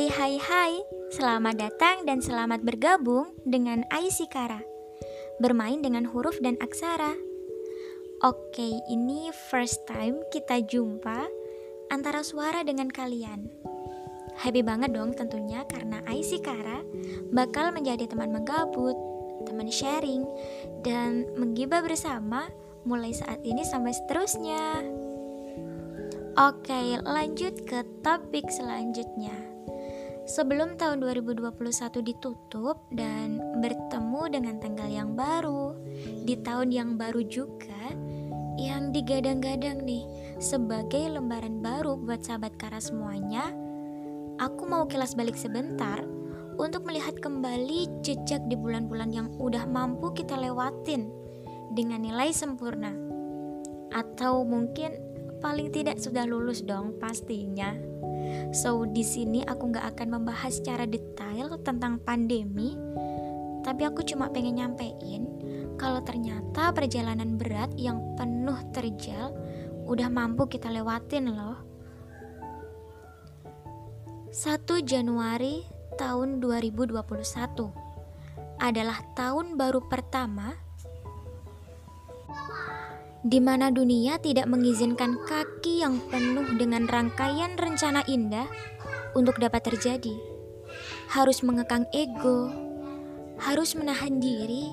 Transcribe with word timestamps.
Hai 0.00 0.08
hai 0.08 0.36
hai, 0.40 0.74
selamat 1.12 1.60
datang 1.60 2.08
dan 2.08 2.24
selamat 2.24 2.64
bergabung 2.64 3.36
dengan 3.44 3.84
Aisyikara 3.92 4.64
Bermain 5.44 5.84
dengan 5.84 6.08
huruf 6.08 6.40
dan 6.40 6.56
aksara 6.56 7.12
Oke, 8.24 8.80
ini 8.88 9.28
first 9.52 9.84
time 9.84 10.24
kita 10.32 10.64
jumpa 10.64 11.28
antara 11.92 12.24
suara 12.24 12.64
dengan 12.64 12.88
kalian 12.88 13.44
Happy 14.40 14.64
banget 14.64 14.96
dong 14.96 15.12
tentunya 15.12 15.68
karena 15.68 16.00
Aisyikara 16.08 16.80
bakal 17.28 17.68
menjadi 17.68 18.08
teman 18.08 18.32
menggabut, 18.32 18.96
teman 19.44 19.68
sharing, 19.68 20.24
dan 20.80 21.28
menggibah 21.36 21.84
bersama 21.84 22.48
mulai 22.88 23.12
saat 23.12 23.44
ini 23.44 23.60
sampai 23.68 23.92
seterusnya. 23.92 24.80
Oke, 26.40 26.96
lanjut 27.04 27.68
ke 27.68 27.84
topik 28.00 28.48
selanjutnya. 28.48 29.49
Sebelum 30.30 30.78
tahun 30.78 31.02
2021 31.02 31.50
ditutup 32.06 32.86
dan 32.94 33.42
bertemu 33.58 34.22
dengan 34.30 34.62
tanggal 34.62 34.86
yang 34.86 35.18
baru, 35.18 35.74
di 36.22 36.38
tahun 36.38 36.70
yang 36.70 36.94
baru 36.94 37.26
juga, 37.26 37.90
yang 38.54 38.94
digadang-gadang 38.94 39.82
nih 39.82 40.06
sebagai 40.38 41.18
lembaran 41.18 41.58
baru 41.58 41.98
buat 41.98 42.22
sahabat 42.22 42.54
Kara 42.62 42.78
semuanya, 42.78 43.50
aku 44.38 44.70
mau 44.70 44.86
kilas 44.86 45.18
balik 45.18 45.34
sebentar 45.34 45.98
untuk 46.62 46.86
melihat 46.86 47.18
kembali 47.18 47.90
jejak 48.06 48.46
di 48.46 48.54
bulan-bulan 48.54 49.10
yang 49.10 49.34
udah 49.34 49.66
mampu 49.66 50.14
kita 50.14 50.38
lewatin 50.38 51.10
dengan 51.74 52.06
nilai 52.06 52.30
sempurna. 52.30 52.94
Atau 53.90 54.46
mungkin 54.46 54.94
paling 55.42 55.74
tidak 55.74 55.98
sudah 55.98 56.22
lulus 56.22 56.62
dong 56.62 56.94
pastinya. 57.02 57.89
So 58.50 58.88
di 58.88 59.04
sini 59.04 59.44
aku 59.44 59.70
nggak 59.70 59.96
akan 59.96 60.08
membahas 60.20 60.58
secara 60.58 60.88
detail 60.88 61.60
tentang 61.60 62.00
pandemi, 62.02 62.74
tapi 63.62 63.84
aku 63.84 64.02
cuma 64.02 64.32
pengen 64.32 64.58
nyampein 64.58 65.28
kalau 65.80 66.04
ternyata 66.04 66.72
perjalanan 66.76 67.40
berat 67.40 67.72
yang 67.80 68.00
penuh 68.16 68.60
terjal 68.72 69.32
udah 69.88 70.08
mampu 70.12 70.44
kita 70.48 70.68
lewatin 70.68 71.32
loh. 71.32 71.56
1 74.30 74.62
Januari 74.86 75.66
tahun 75.98 76.38
2021 76.38 77.00
adalah 78.60 79.00
tahun 79.18 79.58
baru 79.58 79.82
pertama 79.90 80.54
di 83.20 83.36
mana 83.36 83.68
dunia 83.68 84.16
tidak 84.16 84.48
mengizinkan 84.48 85.20
kaki 85.28 85.84
yang 85.84 86.00
penuh 86.08 86.56
dengan 86.56 86.88
rangkaian 86.88 87.52
rencana 87.60 88.00
indah 88.08 88.48
untuk 89.12 89.36
dapat 89.36 89.60
terjadi. 89.68 90.16
Harus 91.12 91.44
mengekang 91.44 91.84
ego, 91.92 92.48
harus 93.36 93.76
menahan 93.76 94.22
diri, 94.22 94.72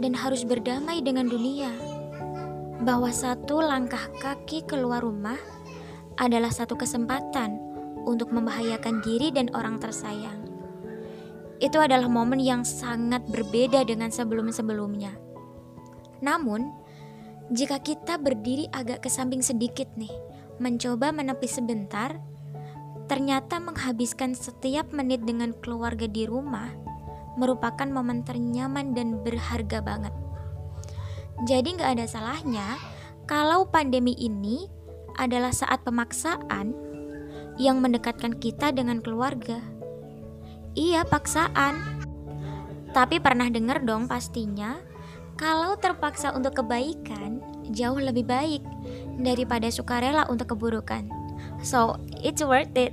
dan 0.00 0.16
harus 0.16 0.48
berdamai 0.48 1.04
dengan 1.04 1.28
dunia. 1.28 1.68
Bahwa 2.80 3.12
satu 3.12 3.60
langkah 3.60 4.08
kaki 4.24 4.64
keluar 4.64 5.04
rumah 5.04 5.38
adalah 6.16 6.50
satu 6.50 6.74
kesempatan 6.74 7.60
untuk 8.08 8.32
membahayakan 8.32 9.04
diri 9.04 9.30
dan 9.30 9.52
orang 9.52 9.78
tersayang. 9.78 10.42
Itu 11.62 11.78
adalah 11.78 12.10
momen 12.10 12.42
yang 12.42 12.66
sangat 12.66 13.22
berbeda 13.30 13.86
dengan 13.86 14.10
sebelum-sebelumnya. 14.10 15.14
Namun, 16.18 16.81
jika 17.52 17.78
kita 17.84 18.16
berdiri 18.16 18.66
agak 18.72 19.04
ke 19.04 19.10
samping 19.12 19.44
sedikit 19.44 19.86
nih, 20.00 20.12
mencoba 20.56 21.12
menepi 21.12 21.44
sebentar, 21.44 22.16
ternyata 23.12 23.60
menghabiskan 23.60 24.32
setiap 24.32 24.88
menit 24.96 25.20
dengan 25.28 25.52
keluarga 25.60 26.08
di 26.08 26.24
rumah 26.24 26.72
merupakan 27.36 27.88
momen 27.88 28.24
ternyaman 28.24 28.92
dan 28.92 29.20
berharga 29.24 29.80
banget. 29.80 30.14
Jadi 31.48 31.68
nggak 31.80 31.92
ada 31.98 32.06
salahnya 32.06 32.76
kalau 33.24 33.66
pandemi 33.68 34.12
ini 34.16 34.68
adalah 35.16 35.52
saat 35.52 35.84
pemaksaan 35.84 36.72
yang 37.60 37.80
mendekatkan 37.80 38.36
kita 38.36 38.72
dengan 38.72 39.00
keluarga. 39.04 39.60
Iya, 40.72 41.04
paksaan. 41.04 42.00
Tapi 42.92 43.20
pernah 43.20 43.48
dengar 43.48 43.84
dong 43.84 44.08
pastinya 44.08 44.91
kalau 45.40 45.76
terpaksa 45.80 46.32
untuk 46.36 46.62
kebaikan, 46.62 47.40
jauh 47.72 47.98
lebih 47.98 48.28
baik 48.28 48.62
daripada 49.20 49.70
sukarela 49.72 50.28
untuk 50.28 50.56
keburukan. 50.56 51.08
So, 51.62 51.96
it's 52.20 52.42
worth 52.44 52.74
it. 52.74 52.92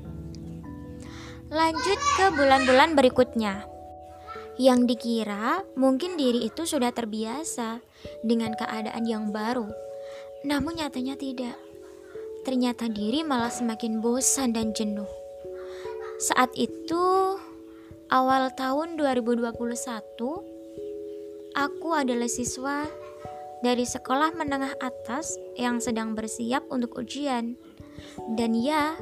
Lanjut 1.50 2.00
ke 2.18 2.26
bulan-bulan 2.38 2.94
berikutnya. 2.94 3.66
Yang 4.60 4.80
dikira 4.94 5.64
mungkin 5.74 6.20
diri 6.20 6.46
itu 6.46 6.68
sudah 6.68 6.92
terbiasa 6.92 7.80
dengan 8.22 8.54
keadaan 8.54 9.08
yang 9.08 9.32
baru. 9.32 9.66
Namun 10.46 10.84
nyatanya 10.84 11.16
tidak. 11.16 11.58
Ternyata 12.44 12.92
diri 12.92 13.24
malah 13.24 13.52
semakin 13.52 14.04
bosan 14.04 14.52
dan 14.52 14.76
jenuh. 14.76 15.08
Saat 16.20 16.52
itu 16.60 17.40
awal 18.12 18.52
tahun 18.54 19.00
2021 19.00 20.59
Aku 21.60 21.92
adalah 21.92 22.32
siswa 22.32 22.88
dari 23.60 23.84
sekolah 23.84 24.32
menengah 24.32 24.80
atas 24.80 25.36
yang 25.60 25.84
sedang 25.84 26.16
bersiap 26.16 26.64
untuk 26.72 27.04
ujian. 27.04 27.60
Dan 28.32 28.56
ya, 28.56 28.96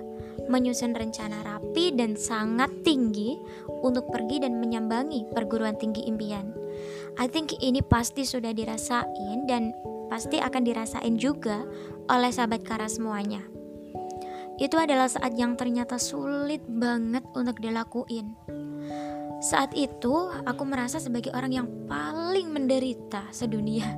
menyusun 0.50 0.97
rencana 0.97 1.46
rapi 1.46 1.94
dan 1.94 2.17
sangat 2.17 2.73
tinggi 2.81 3.38
untuk 3.85 4.09
pergi 4.09 4.41
dan 4.41 4.57
menyambangi 4.57 5.29
perguruan 5.29 5.78
tinggi 5.78 6.09
impian. 6.09 6.50
I 7.22 7.29
think 7.29 7.53
ini 7.62 7.85
pasti 7.85 8.25
sudah 8.25 8.50
dirasain 8.57 9.46
dan 9.46 9.69
pasti 10.09 10.41
akan 10.41 10.66
dirasain 10.66 11.13
juga 11.22 11.62
oleh 12.09 12.34
sahabat 12.34 12.66
Kara 12.66 12.90
semuanya. 12.90 13.46
Itu 14.57 14.81
adalah 14.81 15.06
saat 15.06 15.38
yang 15.38 15.53
ternyata 15.62 16.01
sulit 16.01 16.66
banget 16.66 17.22
untuk 17.38 17.62
dilakuin 17.62 18.34
saat 19.38 19.69
itu, 19.78 20.34
aku 20.50 20.66
merasa 20.66 20.97
sebagai 20.97 21.29
orang 21.29 21.53
yang 21.53 21.67
paling 21.85 22.16
menderita 22.45 23.25
sedunia. 23.33 23.97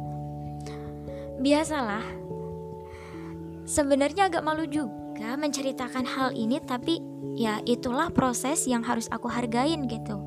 Biasalah, 1.39 2.03
sebenarnya 3.67 4.27
agak 4.31 4.43
malu 4.43 4.67
juga 4.67 5.35
menceritakan 5.35 6.03
hal 6.07 6.29
ini, 6.35 6.59
tapi 6.63 6.99
ya 7.35 7.59
itulah 7.63 8.11
proses 8.11 8.67
yang 8.67 8.83
harus 8.83 9.07
aku 9.11 9.27
hargain 9.31 9.87
gitu. 9.87 10.19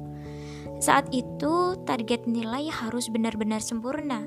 Saat 0.82 1.12
itu, 1.14 1.78
target 1.86 2.26
nilai 2.26 2.66
harus 2.72 3.06
benar-benar 3.12 3.62
sempurna, 3.62 4.24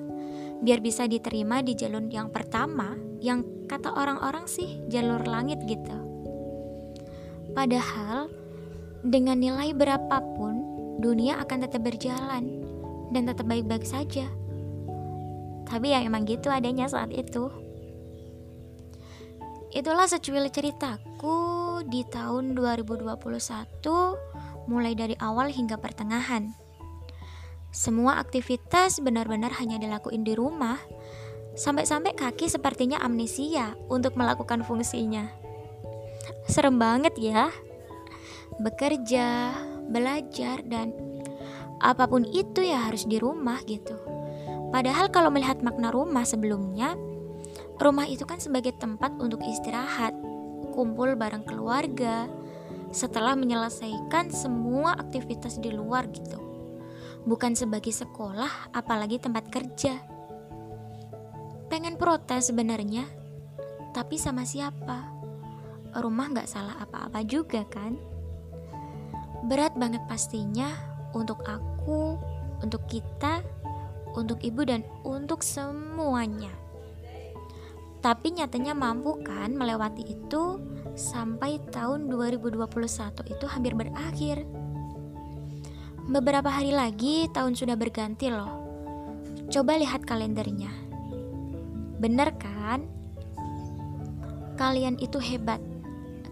biar 0.63 0.79
bisa 0.79 1.03
diterima 1.09 1.59
di 1.59 1.75
jalur 1.75 2.06
yang 2.07 2.31
pertama, 2.31 2.96
yang 3.19 3.44
kata 3.67 3.91
orang-orang 3.91 4.47
sih 4.47 4.79
jalur 4.88 5.25
langit 5.25 5.59
gitu. 5.67 5.97
Padahal, 7.52 8.31
dengan 9.03 9.41
nilai 9.41 9.73
berapapun, 9.75 10.63
dunia 11.02 11.41
akan 11.44 11.67
tetap 11.67 11.84
berjalan 11.84 12.55
dan 13.12 13.30
tetap 13.30 13.46
baik-baik 13.46 13.86
saja. 13.86 14.26
Tapi 15.66 15.92
ya 15.92 16.06
emang 16.06 16.30
gitu 16.30 16.48
adanya 16.50 16.86
saat 16.86 17.10
itu. 17.12 17.50
Itulah 19.76 20.08
secuil 20.08 20.48
ceritaku 20.48 21.84
di 21.90 22.08
tahun 22.08 22.56
2021 22.56 23.20
mulai 24.72 24.96
dari 24.96 25.20
awal 25.20 25.52
hingga 25.52 25.76
pertengahan. 25.76 26.56
Semua 27.76 28.24
aktivitas 28.24 29.04
benar-benar 29.04 29.52
hanya 29.60 29.76
dilakuin 29.76 30.24
di 30.24 30.32
rumah, 30.32 30.80
sampai-sampai 31.60 32.16
kaki 32.16 32.48
sepertinya 32.48 33.04
amnesia 33.04 33.76
untuk 33.91 34.16
melakukan 34.16 34.64
fungsinya. 34.64 35.28
Serem 36.47 36.79
banget 36.79 37.12
ya. 37.20 37.52
Bekerja, 38.64 39.52
belajar 39.91 40.64
dan 40.64 40.96
apa 41.80 42.08
pun 42.08 42.24
itu 42.24 42.64
ya 42.64 42.88
harus 42.88 43.04
di 43.08 43.20
rumah 43.20 43.60
gitu. 43.68 43.96
Padahal 44.72 45.08
kalau 45.08 45.32
melihat 45.32 45.64
makna 45.64 45.92
rumah 45.92 46.28
sebelumnya, 46.28 47.00
rumah 47.80 48.08
itu 48.08 48.28
kan 48.28 48.40
sebagai 48.44 48.76
tempat 48.76 49.16
untuk 49.20 49.40
istirahat, 49.44 50.12
kumpul 50.76 51.16
bareng 51.16 51.48
keluarga, 51.48 52.28
setelah 52.92 53.36
menyelesaikan 53.36 54.32
semua 54.32 54.96
aktivitas 55.00 55.60
di 55.60 55.72
luar 55.72 56.08
gitu. 56.12 56.40
Bukan 57.24 57.56
sebagai 57.58 57.92
sekolah, 57.92 58.72
apalagi 58.76 59.18
tempat 59.18 59.50
kerja. 59.50 59.98
Pengen 61.72 61.98
protes 61.98 62.54
sebenarnya, 62.54 63.08
tapi 63.96 64.20
sama 64.20 64.46
siapa? 64.46 65.12
Rumah 65.96 66.28
gak 66.36 66.52
salah 66.52 66.76
apa-apa 66.84 67.24
juga 67.24 67.64
kan? 67.66 67.96
Berat 69.48 69.74
banget 69.80 70.04
pastinya 70.06 70.95
untuk 71.16 71.40
aku, 71.47 72.20
untuk 72.59 72.84
kita, 72.91 73.40
untuk 74.14 74.44
ibu 74.44 74.62
dan 74.67 74.84
untuk 75.08 75.40
semuanya. 75.40 76.52
Tapi 78.03 78.38
nyatanya 78.38 78.78
mampu 78.78 79.17
kan 79.26 79.58
melewati 79.58 80.06
itu 80.06 80.62
sampai 80.94 81.58
tahun 81.73 82.06
2021 82.12 82.62
itu 83.34 83.46
hampir 83.50 83.73
berakhir. 83.73 84.46
Beberapa 86.06 86.53
hari 86.53 86.70
lagi 86.70 87.26
tahun 87.34 87.58
sudah 87.58 87.73
berganti 87.73 88.29
loh. 88.29 88.62
Coba 89.50 89.82
lihat 89.82 90.06
kalendernya. 90.06 90.70
Bener 91.97 92.29
kan? 92.38 92.85
Kalian 94.53 95.02
itu 95.02 95.17
hebat. 95.17 95.58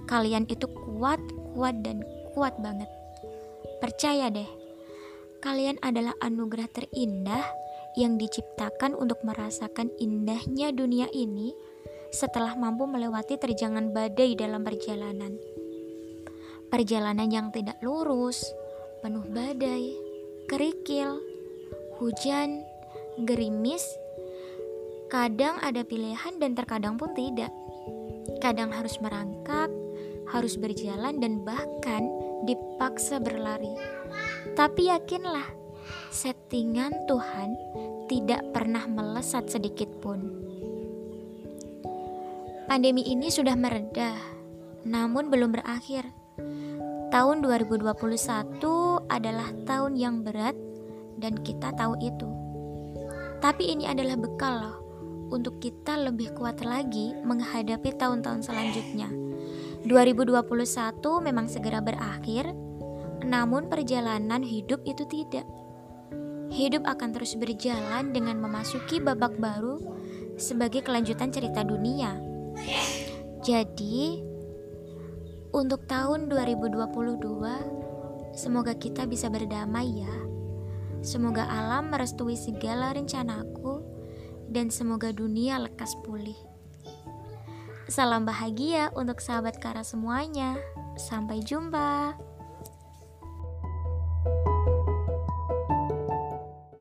Kalian 0.05 0.45
itu 0.45 0.69
kuat, 0.69 1.19
kuat 1.57 1.81
dan 1.81 2.05
kuat 2.37 2.53
banget. 2.61 2.87
Percaya 3.81 4.29
deh. 4.29 4.62
Kalian 5.43 5.75
adalah 5.83 6.15
anugerah 6.23 6.71
terindah 6.71 7.43
yang 7.99 8.15
diciptakan 8.15 8.95
untuk 8.95 9.19
merasakan 9.27 9.91
indahnya 9.99 10.71
dunia 10.71 11.11
ini 11.11 11.51
setelah 12.15 12.55
mampu 12.55 12.87
melewati 12.87 13.35
terjangan 13.35 13.91
badai 13.91 14.39
dalam 14.39 14.63
perjalanan. 14.63 15.35
Perjalanan 16.71 17.27
yang 17.27 17.51
tidak 17.51 17.75
lurus, 17.83 18.39
penuh 19.03 19.27
badai, 19.27 19.91
kerikil, 20.47 21.19
hujan, 21.99 22.63
gerimis, 23.27 23.83
kadang 25.11 25.59
ada 25.59 25.83
pilihan 25.83 26.39
dan 26.39 26.55
terkadang 26.55 26.95
pun 26.95 27.11
tidak. 27.11 27.51
Kadang 28.39 28.71
harus 28.71 28.95
merangkak, 29.03 29.67
harus 30.31 30.55
berjalan 30.55 31.19
dan 31.19 31.43
bahkan 31.43 32.07
dipaksa 32.47 33.19
berlari. 33.19 34.02
Tapi 34.51 34.91
yakinlah, 34.91 35.47
settingan 36.11 37.07
Tuhan 37.07 37.55
tidak 38.11 38.43
pernah 38.51 38.83
melesat 38.83 39.47
sedikit 39.47 39.87
pun. 40.03 40.19
Pandemi 42.67 43.07
ini 43.07 43.31
sudah 43.31 43.55
meredah, 43.55 44.19
namun 44.83 45.31
belum 45.31 45.55
berakhir. 45.55 46.11
Tahun 47.13 47.37
2021 47.45 47.93
adalah 49.07 49.49
tahun 49.63 49.93
yang 49.95 50.25
berat 50.25 50.57
dan 51.21 51.39
kita 51.39 51.71
tahu 51.77 51.95
itu. 52.03 52.27
Tapi 53.39 53.75
ini 53.75 53.85
adalah 53.85 54.17
bekal 54.17 54.53
loh 54.59 54.77
untuk 55.29 55.61
kita 55.61 55.97
lebih 55.99 56.33
kuat 56.33 56.61
lagi 56.65 57.13
menghadapi 57.21 57.93
tahun-tahun 57.95 58.45
selanjutnya. 58.47 59.09
2021 59.83 60.39
memang 61.19 61.45
segera 61.51 61.83
berakhir, 61.83 62.55
namun 63.23 63.71
perjalanan 63.71 64.43
hidup 64.43 64.83
itu 64.83 65.07
tidak. 65.07 65.47
Hidup 66.53 66.85
akan 66.85 67.09
terus 67.15 67.33
berjalan 67.33 68.13
dengan 68.13 68.37
memasuki 68.37 69.01
babak 69.01 69.33
baru 69.41 69.81
sebagai 70.37 70.85
kelanjutan 70.85 71.33
cerita 71.33 71.65
dunia. 71.65 72.13
Jadi, 73.41 74.21
untuk 75.53 75.85
tahun 75.89 76.29
2022, 76.29 78.37
semoga 78.37 78.77
kita 78.77 79.09
bisa 79.09 79.33
berdamai 79.33 80.05
ya. 80.05 80.13
Semoga 81.03 81.43
alam 81.49 81.91
merestui 81.91 82.39
segala 82.39 82.95
rencanaku 82.95 83.83
dan 84.47 84.71
semoga 84.71 85.11
dunia 85.11 85.59
lekas 85.59 85.99
pulih. 86.07 86.37
Salam 87.91 88.23
bahagia 88.23 88.87
untuk 88.95 89.19
sahabat 89.19 89.59
Kara 89.59 89.83
semuanya. 89.83 90.55
Sampai 90.95 91.43
jumpa. 91.43 92.15